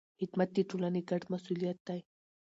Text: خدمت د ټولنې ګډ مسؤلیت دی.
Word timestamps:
خدمت 0.19 0.49
د 0.53 0.57
ټولنې 0.69 1.01
ګډ 1.09 1.21
مسؤلیت 1.33 1.77
دی. 1.87 1.99